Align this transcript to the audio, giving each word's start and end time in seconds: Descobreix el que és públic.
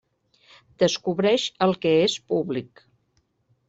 Descobreix 0.85 1.45
el 1.69 1.79
que 1.85 1.95
és 2.09 2.19
públic. 2.35 2.87